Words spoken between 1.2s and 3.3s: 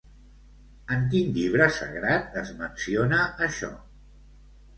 llibre sagrat es menciona